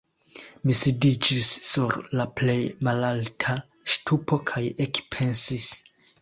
Mi 0.67 0.75
sidiĝis 0.77 1.49
sur 1.71 1.93
la 2.21 2.25
plej 2.41 2.55
malalta 2.87 3.59
ŝtupo 3.97 4.41
kaj 4.53 4.65
ekpensis. 4.87 5.69